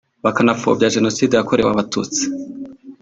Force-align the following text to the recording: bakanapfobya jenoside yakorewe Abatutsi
bakanapfobya 0.23 0.93
jenoside 0.95 1.33
yakorewe 1.35 1.69
Abatutsi 1.71 2.23